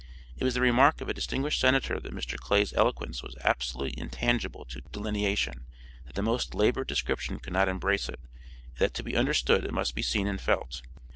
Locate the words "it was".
0.35-0.55